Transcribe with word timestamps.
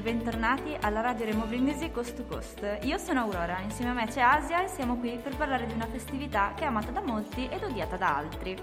bentornati 0.00 0.76
alla 0.80 1.00
radio 1.00 1.24
Removing 1.24 1.66
Music 1.66 1.90
Coast 1.90 2.14
to 2.14 2.24
Coast. 2.26 2.78
Io 2.82 2.96
sono 2.96 3.22
Aurora, 3.22 3.58
insieme 3.58 3.90
a 3.90 3.94
me 3.94 4.06
c'è 4.06 4.20
Asia 4.20 4.62
e 4.62 4.68
siamo 4.68 4.98
qui 4.98 5.18
per 5.20 5.34
parlare 5.34 5.66
di 5.66 5.72
una 5.72 5.88
festività 5.88 6.52
che 6.54 6.62
è 6.62 6.66
amata 6.66 6.92
da 6.92 7.00
molti 7.00 7.48
ed 7.48 7.64
odiata 7.64 7.96
da 7.96 8.18
altri. 8.18 8.56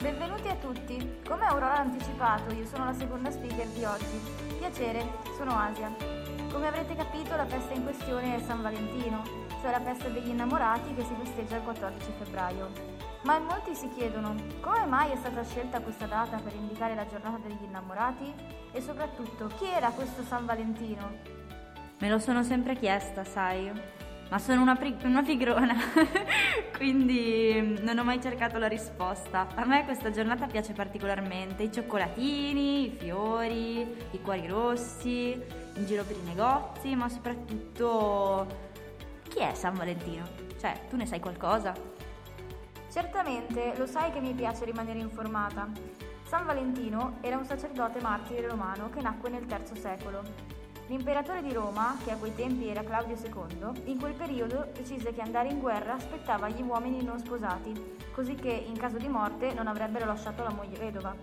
Benvenuti 0.00 0.48
a 0.48 0.56
tutti. 0.56 1.20
Come 1.24 1.44
Aurora 1.44 1.76
ha 1.76 1.78
anticipato, 1.78 2.52
io 2.52 2.66
sono 2.66 2.86
la 2.86 2.92
seconda 2.92 3.30
speaker 3.30 3.66
di 3.68 3.84
oggi. 3.84 4.20
Piacere, 4.58 5.06
sono 5.36 5.56
Asia. 5.56 5.94
Come 6.50 6.66
avrete 6.66 6.96
capito, 6.96 7.36
la 7.36 7.46
festa 7.46 7.72
in 7.72 7.84
questione 7.84 8.34
è 8.34 8.40
San 8.40 8.62
Valentino, 8.62 9.22
cioè 9.60 9.70
la 9.70 9.80
festa 9.80 10.08
degli 10.08 10.30
innamorati 10.30 10.92
che 10.92 11.04
si 11.04 11.14
festeggia 11.22 11.54
il 11.54 11.62
14 11.62 12.10
febbraio. 12.18 13.11
Ma 13.22 13.36
in 13.36 13.44
molti 13.44 13.74
si 13.74 13.88
chiedono 13.88 14.34
come 14.60 14.84
mai 14.84 15.12
è 15.12 15.16
stata 15.16 15.44
scelta 15.44 15.80
questa 15.80 16.06
data 16.06 16.38
per 16.38 16.54
indicare 16.54 16.96
la 16.96 17.06
giornata 17.06 17.38
degli 17.46 17.62
innamorati 17.62 18.34
e 18.72 18.80
soprattutto 18.80 19.46
chi 19.58 19.66
era 19.66 19.90
questo 19.90 20.24
San 20.24 20.44
Valentino? 20.44 21.18
Me 21.98 22.08
lo 22.08 22.18
sono 22.18 22.42
sempre 22.42 22.74
chiesta, 22.74 23.22
sai, 23.22 23.70
ma 24.28 24.38
sono 24.40 24.60
una, 24.60 24.74
pri- 24.74 24.96
una 25.04 25.22
pigrona, 25.22 25.76
quindi 26.76 27.54
mm, 27.60 27.76
non 27.84 27.98
ho 27.98 28.02
mai 28.02 28.20
cercato 28.20 28.58
la 28.58 28.66
risposta. 28.66 29.46
A 29.54 29.64
me 29.66 29.84
questa 29.84 30.10
giornata 30.10 30.46
piace 30.46 30.72
particolarmente, 30.72 31.62
i 31.62 31.70
cioccolatini, 31.70 32.86
i 32.86 32.96
fiori, 32.98 33.82
i 34.10 34.20
cuori 34.20 34.48
rossi, 34.48 35.40
in 35.74 35.86
giro 35.86 36.02
per 36.02 36.16
i 36.16 36.24
negozi, 36.24 36.96
ma 36.96 37.08
soprattutto 37.08 38.46
chi 39.28 39.38
è 39.38 39.54
San 39.54 39.74
Valentino? 39.74 40.26
Cioè, 40.58 40.86
tu 40.88 40.96
ne 40.96 41.06
sai 41.06 41.20
qualcosa? 41.20 41.91
Certamente, 42.92 43.72
lo 43.78 43.86
sai 43.86 44.12
che 44.12 44.20
mi 44.20 44.34
piace 44.34 44.66
rimanere 44.66 44.98
informata. 44.98 45.66
San 46.24 46.44
Valentino 46.44 47.16
era 47.22 47.38
un 47.38 47.46
sacerdote 47.46 48.02
martire 48.02 48.46
romano 48.46 48.90
che 48.90 49.00
nacque 49.00 49.30
nel 49.30 49.46
III 49.48 49.80
secolo. 49.80 50.22
L'imperatore 50.88 51.40
di 51.40 51.54
Roma, 51.54 51.96
che 52.04 52.10
a 52.10 52.16
quei 52.16 52.34
tempi 52.34 52.68
era 52.68 52.84
Claudio 52.84 53.16
II, 53.16 53.90
in 53.90 53.98
quel 53.98 54.12
periodo 54.12 54.68
decise 54.74 55.14
che 55.14 55.22
andare 55.22 55.48
in 55.48 55.58
guerra 55.58 55.94
aspettava 55.94 56.50
gli 56.50 56.60
uomini 56.60 57.02
non 57.02 57.18
sposati, 57.18 57.96
così 58.12 58.34
che 58.34 58.50
in 58.50 58.76
caso 58.76 58.98
di 58.98 59.08
morte 59.08 59.54
non 59.54 59.68
avrebbero 59.68 60.04
lasciato 60.04 60.42
la 60.42 60.52
moglie 60.52 60.76
vedova. 60.76 61.16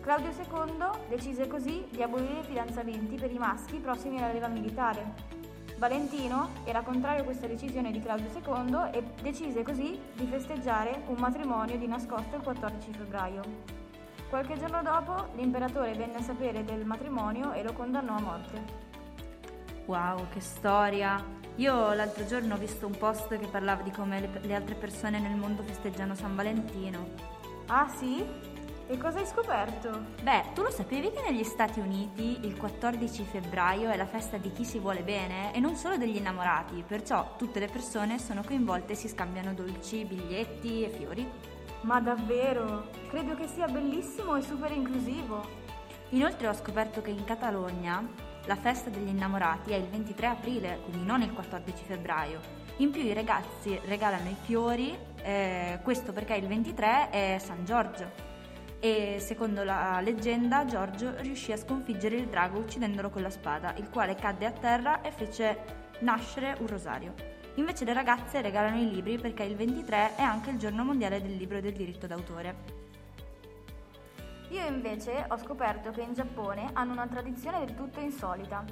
Claudio 0.00 0.30
II 0.30 1.08
decise 1.08 1.48
così 1.48 1.88
di 1.90 2.04
abolire 2.04 2.38
i 2.38 2.44
fidanzamenti 2.44 3.16
per 3.16 3.32
i 3.32 3.38
maschi 3.38 3.78
prossimi 3.78 4.18
alla 4.18 4.32
leva 4.32 4.46
militare, 4.46 5.39
Valentino 5.80 6.50
era 6.64 6.82
contrario 6.82 7.22
a 7.22 7.24
questa 7.24 7.46
decisione 7.46 7.90
di 7.90 8.00
Claudio 8.00 8.28
II 8.28 8.90
e 8.92 9.02
decise 9.22 9.62
così 9.62 9.98
di 10.12 10.26
festeggiare 10.26 11.04
un 11.06 11.16
matrimonio 11.16 11.78
di 11.78 11.86
nascosto 11.86 12.36
il 12.36 12.42
14 12.42 12.92
febbraio. 12.92 13.42
Qualche 14.28 14.58
giorno 14.58 14.82
dopo 14.82 15.28
l'imperatore 15.36 15.94
venne 15.94 16.16
a 16.16 16.20
sapere 16.20 16.64
del 16.64 16.84
matrimonio 16.84 17.54
e 17.54 17.62
lo 17.62 17.72
condannò 17.72 18.14
a 18.14 18.20
morte. 18.20 18.62
Wow, 19.86 20.28
che 20.28 20.40
storia! 20.40 21.18
Io 21.54 21.94
l'altro 21.94 22.26
giorno 22.26 22.56
ho 22.56 22.58
visto 22.58 22.86
un 22.86 22.98
post 22.98 23.28
che 23.38 23.46
parlava 23.46 23.80
di 23.80 23.90
come 23.90 24.20
le, 24.20 24.40
le 24.42 24.54
altre 24.54 24.74
persone 24.74 25.18
nel 25.18 25.34
mondo 25.34 25.62
festeggiano 25.62 26.14
San 26.14 26.36
Valentino. 26.36 27.08
Ah 27.68 27.88
sì? 27.88 28.22
E 28.90 28.98
cosa 28.98 29.20
hai 29.20 29.26
scoperto? 29.26 30.06
Beh, 30.20 30.46
tu 30.52 30.62
lo 30.62 30.70
sapevi 30.70 31.12
che 31.12 31.22
negli 31.22 31.44
Stati 31.44 31.78
Uniti 31.78 32.40
il 32.42 32.56
14 32.56 33.22
febbraio 33.22 33.88
è 33.88 33.96
la 33.96 34.04
festa 34.04 34.36
di 34.36 34.50
chi 34.50 34.64
si 34.64 34.80
vuole 34.80 35.04
bene 35.04 35.54
e 35.54 35.60
non 35.60 35.76
solo 35.76 35.96
degli 35.96 36.16
innamorati, 36.16 36.82
perciò 36.84 37.36
tutte 37.36 37.60
le 37.60 37.68
persone 37.68 38.18
sono 38.18 38.42
coinvolte 38.42 38.94
e 38.94 38.96
si 38.96 39.06
scambiano 39.06 39.54
dolci, 39.54 40.04
biglietti 40.04 40.82
e 40.82 40.88
fiori? 40.88 41.24
Ma 41.82 42.00
davvero? 42.00 42.88
Credo 43.08 43.36
che 43.36 43.46
sia 43.46 43.68
bellissimo 43.68 44.34
e 44.34 44.42
super 44.42 44.72
inclusivo. 44.72 45.40
Inoltre 46.08 46.48
ho 46.48 46.54
scoperto 46.54 47.00
che 47.00 47.10
in 47.10 47.22
Catalogna 47.22 48.04
la 48.46 48.56
festa 48.56 48.90
degli 48.90 49.06
innamorati 49.06 49.70
è 49.70 49.76
il 49.76 49.86
23 49.86 50.26
aprile, 50.26 50.80
quindi 50.82 51.06
non 51.06 51.22
il 51.22 51.32
14 51.32 51.84
febbraio. 51.84 52.40
In 52.78 52.90
più 52.90 53.02
i 53.02 53.12
ragazzi 53.12 53.78
regalano 53.84 54.30
i 54.30 54.36
fiori, 54.42 54.98
eh, 55.22 55.78
questo 55.84 56.10
perché 56.10 56.34
il 56.34 56.48
23 56.48 57.10
è 57.10 57.38
San 57.38 57.64
Giorgio 57.64 58.29
e 58.80 59.18
secondo 59.20 59.62
la 59.62 60.00
leggenda 60.00 60.64
Giorgio 60.64 61.12
riuscì 61.18 61.52
a 61.52 61.58
sconfiggere 61.58 62.16
il 62.16 62.28
drago 62.28 62.58
uccidendolo 62.58 63.10
con 63.10 63.20
la 63.20 63.28
spada, 63.28 63.74
il 63.76 63.90
quale 63.90 64.14
cadde 64.14 64.46
a 64.46 64.52
terra 64.52 65.02
e 65.02 65.12
fece 65.12 65.58
nascere 66.00 66.56
un 66.60 66.66
rosario. 66.66 67.12
Invece 67.56 67.84
le 67.84 67.92
ragazze 67.92 68.40
regalano 68.40 68.80
i 68.80 68.90
libri 68.90 69.18
perché 69.18 69.42
il 69.42 69.54
23 69.54 70.16
è 70.16 70.22
anche 70.22 70.48
il 70.50 70.58
giorno 70.58 70.82
mondiale 70.82 71.20
del 71.20 71.36
libro 71.36 71.60
del 71.60 71.74
diritto 71.74 72.06
d'autore. 72.06 72.78
Io 74.48 74.66
invece 74.66 75.26
ho 75.28 75.36
scoperto 75.36 75.90
che 75.90 76.00
in 76.00 76.14
Giappone 76.14 76.70
hanno 76.72 76.92
una 76.92 77.06
tradizione 77.06 77.58
del 77.64 77.76
tutto 77.76 78.00
insolita. 78.00 78.64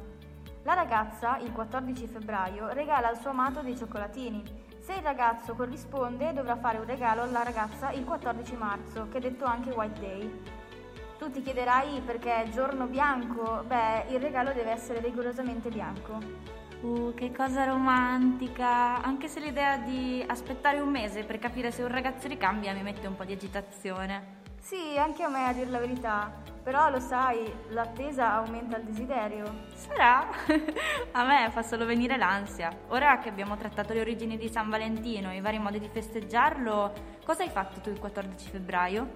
La 0.63 0.73
ragazza, 0.73 1.37
il 1.39 1.53
14 1.53 2.07
febbraio, 2.07 2.73
regala 2.73 3.09
al 3.09 3.19
suo 3.19 3.31
amato 3.31 3.61
dei 3.61 3.77
cioccolatini 3.77 4.43
se 4.89 4.95
il 4.95 5.03
ragazzo 5.03 5.55
corrisponde, 5.55 6.33
dovrà 6.33 6.57
fare 6.57 6.79
un 6.79 6.87
regalo 6.87 7.21
alla 7.21 7.43
ragazza 7.43 7.91
il 7.91 8.05
14 8.05 8.57
marzo, 8.57 9.07
che 9.11 9.19
è 9.19 9.21
detto 9.21 9.45
anche 9.45 9.69
White 9.69 10.01
Day. 10.01 10.43
Tu 11.19 11.31
ti 11.31 11.43
chiederai 11.43 12.01
perché 12.01 12.45
è 12.45 12.49
giorno 12.49 12.87
bianco? 12.87 13.65
Beh, 13.67 14.07
il 14.09 14.19
regalo 14.19 14.55
deve 14.55 14.71
essere 14.71 15.01
rigorosamente 15.01 15.69
bianco. 15.69 16.19
Uh, 16.81 17.13
che 17.15 17.33
cosa 17.33 17.65
romantica! 17.65 19.03
Anche 19.03 19.29
se 19.29 19.41
l'idea 19.41 19.77
di 19.77 20.25
aspettare 20.27 20.81
un 20.81 20.89
mese 20.89 21.23
per 21.23 21.39
capire 21.39 21.71
se 21.71 21.83
un 21.83 21.89
ragazzo 21.89 22.27
ricambia 22.27 22.73
mi 22.73 22.83
mette 22.83 23.07
un 23.07 23.15
po' 23.15 23.25
di 23.25 23.35
agitazione. 23.35 24.38
Sì, 24.61 24.99
anche 24.99 25.23
a 25.23 25.29
me 25.29 25.47
a 25.47 25.53
dir 25.53 25.69
la 25.69 25.79
verità. 25.79 26.47
Però 26.63 26.91
lo 26.91 27.01
sai, 27.01 27.51
l'attesa 27.71 28.35
aumenta 28.35 28.77
il 28.77 28.85
desiderio. 28.85 29.65
Sarà? 29.75 30.29
a 31.13 31.25
me 31.25 31.49
fa 31.51 31.63
solo 31.63 31.87
venire 31.87 32.19
l'ansia. 32.19 32.71
Ora 32.89 33.19
che 33.21 33.31
abbiamo 33.31 33.57
trattato 33.57 33.95
le 33.95 34.01
origini 34.01 34.37
di 34.37 34.51
San 34.51 34.69
Valentino 34.69 35.31
e 35.31 35.37
i 35.37 35.41
vari 35.41 35.59
modi 35.59 35.81
di 35.81 35.89
festeggiarlo, 35.89 36.93
cosa 37.25 37.43
hai 37.43 37.49
fatto 37.49 37.81
tu 37.81 37.89
il 37.89 37.99
14 37.99 38.51
febbraio? 38.51 39.09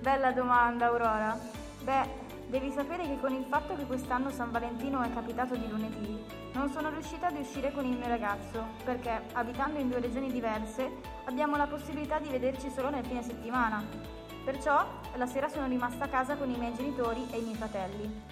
Bella 0.00 0.32
domanda, 0.32 0.86
Aurora. 0.86 1.38
Beh, 1.82 2.08
devi 2.48 2.70
sapere 2.70 3.04
che 3.04 3.18
con 3.20 3.32
il 3.32 3.46
fatto 3.48 3.74
che 3.74 3.86
quest'anno 3.86 4.28
San 4.28 4.50
Valentino 4.50 5.00
è 5.00 5.10
capitato 5.14 5.56
di 5.56 5.68
lunedì, 5.68 6.22
non 6.52 6.68
sono 6.70 6.90
riuscita 6.90 7.28
ad 7.28 7.38
uscire 7.38 7.72
con 7.72 7.86
il 7.86 7.96
mio 7.96 8.08
ragazzo, 8.08 8.64
perché 8.84 9.22
abitando 9.32 9.78
in 9.78 9.88
due 9.88 10.00
regioni 10.00 10.30
diverse 10.30 10.90
abbiamo 11.24 11.56
la 11.56 11.66
possibilità 11.66 12.18
di 12.18 12.28
vederci 12.28 12.68
solo 12.70 12.90
nel 12.90 13.06
fine 13.06 13.22
settimana. 13.22 14.15
Perciò 14.46 14.86
la 15.16 15.26
sera 15.26 15.48
sono 15.48 15.66
rimasta 15.66 16.04
a 16.04 16.08
casa 16.08 16.36
con 16.36 16.48
i 16.48 16.56
miei 16.56 16.72
genitori 16.72 17.26
e 17.32 17.38
i 17.38 17.42
miei 17.42 17.56
fratelli. 17.56 18.22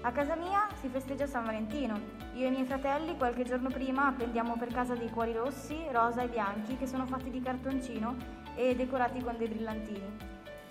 A 0.00 0.10
casa 0.10 0.34
mia 0.34 0.66
si 0.80 0.88
festeggia 0.88 1.28
San 1.28 1.44
Valentino. 1.44 2.00
Io 2.34 2.46
e 2.46 2.48
i 2.48 2.50
miei 2.50 2.64
fratelli 2.64 3.16
qualche 3.16 3.44
giorno 3.44 3.68
prima 3.68 4.08
appendiamo 4.08 4.56
per 4.56 4.72
casa 4.72 4.96
dei 4.96 5.08
cuori 5.08 5.32
rossi, 5.32 5.78
rosa 5.92 6.22
e 6.22 6.26
bianchi 6.26 6.76
che 6.76 6.88
sono 6.88 7.06
fatti 7.06 7.30
di 7.30 7.40
cartoncino 7.40 8.16
e 8.56 8.74
decorati 8.74 9.22
con 9.22 9.36
dei 9.38 9.46
brillantini. 9.46 10.18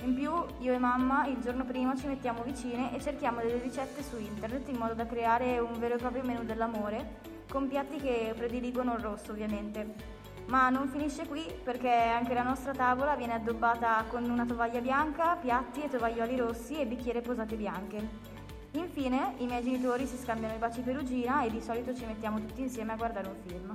In 0.03 0.13
più 0.13 0.30
io 0.59 0.74
e 0.74 0.78
mamma 0.78 1.25
il 1.28 1.40
giorno 1.40 1.63
prima 1.63 1.96
ci 1.96 2.07
mettiamo 2.07 2.44
vicine 2.44 2.94
e 2.94 3.00
cerchiamo 3.00 3.40
delle 3.40 3.62
ricette 3.62 4.03
su 4.03 4.19
internet 4.19 4.68
in 4.68 4.75
modo 4.75 4.94
da 4.94 5.06
creare 5.06 5.57
un 5.59 5.80
vero 5.80 5.96
e 5.96 6.00
proprio 6.00 6.24
menù 6.24 6.44
dell'amore 6.44 7.19
con 7.50 7.69
piatti 7.69 7.96
che 7.96 8.34
prediligono 8.35 8.96
il 8.96 9.00
rosso 9.00 9.31
ovviamente. 9.31 10.19
Ma 10.46 10.69
non 10.69 10.88
finisce 10.90 11.28
qui 11.28 11.46
perché 11.63 11.90
anche 11.90 12.34
la 12.34 12.44
nostra 12.44 12.74
tavola 12.74 13.16
viene 13.16 13.33
addobbata 13.33 14.04
con 14.07 14.30
una 14.30 14.45
tovaglia 14.45 14.81
bianca, 14.81 15.36
piatti 15.36 15.81
e 15.81 15.89
tovaglioli 15.89 16.36
rossi 16.38 16.80
e 16.80 16.86
bicchiere 16.86 17.21
posate 17.21 17.56
bianche. 17.56 18.39
Infine 18.71 19.33
i 19.38 19.45
miei 19.45 19.63
genitori 19.63 20.06
si 20.06 20.18
scambiano 20.18 20.56
i 20.56 20.57
baci 20.57 20.81
perugina 20.81 21.44
e 21.44 21.50
di 21.50 21.62
solito 21.62 21.94
ci 21.94 22.06
mettiamo 22.06 22.39
tutti 22.39 22.62
insieme 22.62 22.94
a 22.94 22.95
guardare 22.95 23.27
un 23.27 23.36
film. 23.45 23.71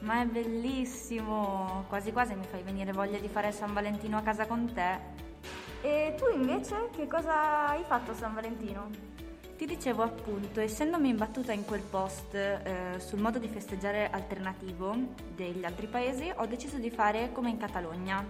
Ma 0.00 0.22
è 0.22 0.24
bellissimo! 0.24 1.84
Quasi 1.88 2.10
quasi 2.10 2.34
mi 2.34 2.44
fai 2.44 2.62
venire 2.62 2.92
voglia 2.92 3.18
di 3.18 3.28
fare 3.28 3.52
San 3.52 3.74
Valentino 3.74 4.16
a 4.16 4.22
casa 4.22 4.46
con 4.46 4.72
te. 4.72 4.98
E 5.82 6.14
tu 6.16 6.24
invece 6.34 6.88
che 6.94 7.06
cosa 7.06 7.68
hai 7.68 7.82
fatto 7.84 8.12
a 8.12 8.14
San 8.14 8.34
Valentino? 8.34 8.88
Ti 9.60 9.66
dicevo 9.66 10.02
appunto, 10.02 10.58
essendomi 10.60 11.10
imbattuta 11.10 11.52
in 11.52 11.66
quel 11.66 11.82
post 11.82 12.34
eh, 12.34 12.94
sul 12.96 13.20
modo 13.20 13.38
di 13.38 13.46
festeggiare 13.46 14.08
alternativo 14.10 14.96
degli 15.34 15.66
altri 15.66 15.86
paesi, 15.86 16.32
ho 16.34 16.46
deciso 16.46 16.78
di 16.78 16.88
fare 16.88 17.30
come 17.30 17.50
in 17.50 17.58
Catalogna. 17.58 18.24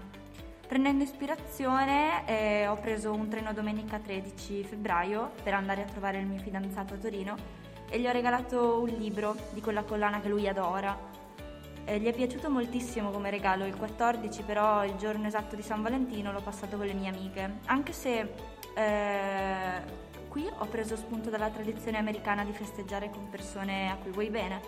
Prendendo 0.67 1.05
ispirazione 1.05 2.27
eh, 2.27 2.67
ho 2.67 2.75
preso 2.81 3.13
un 3.13 3.29
treno 3.29 3.53
domenica 3.53 4.01
13 4.01 4.65
febbraio 4.65 5.31
per 5.41 5.55
andare 5.55 5.83
a 5.83 5.85
trovare 5.85 6.19
il 6.19 6.27
mio 6.27 6.41
fidanzato 6.41 6.95
a 6.95 6.97
Torino 6.97 7.37
e 7.89 8.01
gli 8.01 8.09
ho 8.09 8.13
regalato 8.13 8.81
un 8.81 8.89
libro 8.89 9.37
di 9.53 9.61
quella 9.61 9.85
collana 9.85 10.21
che 10.21 10.29
lui 10.29 10.49
adora. 10.49 10.99
Eh, 11.85 12.01
gli 12.01 12.07
è 12.07 12.13
piaciuto 12.13 12.51
moltissimo 12.51 13.13
come 13.13 13.31
regalo, 13.31 13.67
il 13.67 13.77
14 13.77 14.43
però 14.43 14.85
il 14.85 14.97
giorno 14.97 15.29
esatto 15.29 15.55
di 15.55 15.63
San 15.63 15.81
Valentino 15.81 16.33
l'ho 16.33 16.43
passato 16.43 16.77
con 16.77 16.87
le 16.87 16.95
mie 16.95 17.09
amiche, 17.11 17.59
anche 17.67 17.93
se 17.93 18.33
eh, 18.75 20.09
Qui 20.31 20.49
ho 20.59 20.67
preso 20.67 20.95
spunto 20.95 21.29
dalla 21.29 21.51
tradizione 21.51 21.99
americana 21.99 22.45
di 22.45 22.53
festeggiare 22.53 23.11
con 23.11 23.29
persone 23.29 23.91
a 23.91 23.97
cui 23.97 24.13
vuoi 24.13 24.31
bene. 24.31 24.61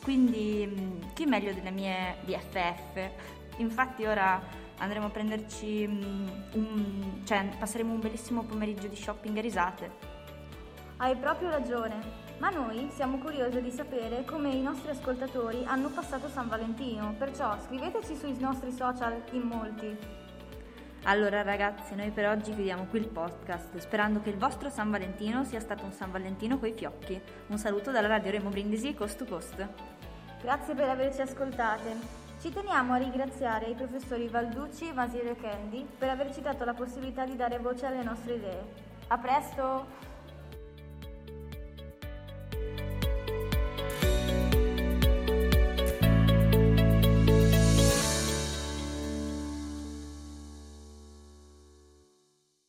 Quindi 0.00 0.64
mm, 0.64 1.12
chi 1.14 1.26
meglio 1.26 1.52
delle 1.52 1.72
mie 1.72 2.18
BFF? 2.24 3.10
Infatti 3.56 4.04
ora 4.04 4.40
andremo 4.78 5.06
a 5.06 5.10
prenderci 5.10 5.88
mm, 5.88 6.28
un, 6.52 7.22
cioè 7.24 7.44
passeremo 7.58 7.92
un 7.92 7.98
bellissimo 7.98 8.44
pomeriggio 8.44 8.86
di 8.86 8.94
shopping 8.94 9.36
e 9.36 9.40
risate. 9.40 9.90
Hai 10.98 11.16
proprio 11.16 11.50
ragione. 11.50 12.22
Ma 12.38 12.50
noi 12.50 12.88
siamo 12.94 13.18
curiosi 13.18 13.60
di 13.62 13.72
sapere 13.72 14.24
come 14.24 14.50
i 14.50 14.62
nostri 14.62 14.90
ascoltatori 14.90 15.64
hanno 15.64 15.88
passato 15.88 16.28
San 16.28 16.48
Valentino, 16.48 17.14
perciò 17.18 17.56
scriveteci 17.60 18.14
sui 18.14 18.36
nostri 18.38 18.70
social 18.70 19.24
in 19.32 19.42
molti. 19.42 20.23
Allora 21.06 21.42
ragazzi, 21.42 21.94
noi 21.94 22.10
per 22.10 22.26
oggi 22.26 22.54
chiudiamo 22.54 22.86
qui 22.86 23.00
il 23.00 23.08
podcast, 23.08 23.76
sperando 23.76 24.22
che 24.22 24.30
il 24.30 24.38
vostro 24.38 24.70
San 24.70 24.90
Valentino 24.90 25.44
sia 25.44 25.60
stato 25.60 25.84
un 25.84 25.92
San 25.92 26.10
Valentino 26.10 26.58
coi 26.58 26.72
fiocchi. 26.72 27.20
Un 27.48 27.58
saluto 27.58 27.90
dalla 27.90 28.08
Radio 28.08 28.30
Remo 28.30 28.48
Brindisi 28.48 28.94
Coast 28.94 29.18
to 29.18 29.26
Coast. 29.26 29.68
Grazie 30.40 30.74
per 30.74 30.88
averci 30.88 31.20
ascoltate. 31.20 32.22
Ci 32.40 32.50
teniamo 32.50 32.94
a 32.94 32.96
ringraziare 32.96 33.66
i 33.66 33.74
professori 33.74 34.28
Valducci, 34.28 34.88
e 34.88 35.36
Candy 35.36 35.86
per 35.98 36.08
averci 36.08 36.40
dato 36.40 36.64
la 36.64 36.72
possibilità 36.72 37.26
di 37.26 37.36
dare 37.36 37.58
voce 37.58 37.84
alle 37.84 38.02
nostre 38.02 38.36
idee. 38.36 38.64
A 39.08 39.18
presto! 39.18 40.13